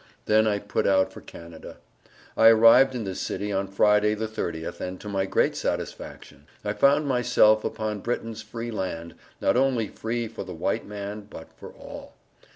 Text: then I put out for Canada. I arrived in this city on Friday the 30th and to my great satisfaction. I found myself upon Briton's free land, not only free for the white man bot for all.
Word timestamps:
then 0.25 0.47
I 0.47 0.57
put 0.57 0.87
out 0.87 1.13
for 1.13 1.21
Canada. 1.21 1.77
I 2.35 2.47
arrived 2.47 2.95
in 2.95 3.03
this 3.03 3.19
city 3.21 3.51
on 3.51 3.67
Friday 3.67 4.15
the 4.15 4.27
30th 4.27 4.81
and 4.81 4.99
to 4.99 5.07
my 5.07 5.27
great 5.27 5.55
satisfaction. 5.55 6.47
I 6.65 6.73
found 6.73 7.05
myself 7.05 7.63
upon 7.63 7.99
Briton's 7.99 8.41
free 8.41 8.71
land, 8.71 9.13
not 9.41 9.55
only 9.55 9.89
free 9.89 10.27
for 10.27 10.43
the 10.43 10.55
white 10.55 10.87
man 10.87 11.25
bot 11.29 11.53
for 11.55 11.69
all. 11.73 12.15